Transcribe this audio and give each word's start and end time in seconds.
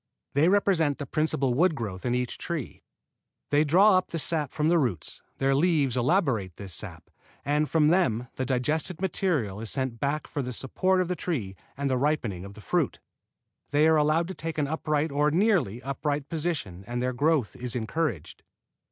They 0.33 0.49
represent 0.49 0.97
the 0.97 1.05
principal 1.05 1.53
wood 1.53 1.75
growth 1.75 2.07
in 2.07 2.15
each 2.15 2.39
tree. 2.39 2.81
They 3.51 3.63
draw 3.63 3.99
up 3.99 4.07
the 4.07 4.17
sap 4.17 4.51
from 4.51 4.67
the 4.67 4.79
roots, 4.79 5.21
their 5.37 5.53
leaves 5.53 5.95
elaborate 5.95 6.55
this 6.55 6.73
sap, 6.73 7.11
and 7.45 7.69
from 7.69 7.89
them 7.89 8.27
the 8.35 8.43
digested 8.43 8.99
material 8.99 9.59
is 9.61 9.69
sent 9.69 9.99
back 9.99 10.25
for 10.25 10.41
the 10.41 10.53
support 10.53 11.01
of 11.01 11.07
the 11.07 11.15
tree 11.15 11.55
and 11.77 11.87
the 11.87 11.97
ripening 11.99 12.43
of 12.45 12.55
the 12.55 12.61
fruit. 12.61 12.97
They 13.69 13.87
are 13.87 13.95
allowed 13.97 14.27
to 14.29 14.33
take 14.33 14.57
an 14.57 14.65
upright 14.65 15.11
or 15.11 15.29
nearly 15.29 15.83
upright 15.83 16.27
position 16.29 16.83
and 16.87 16.99
their 16.99 17.13
growth 17.13 17.55
is 17.55 17.75
encouraged. 17.75 18.41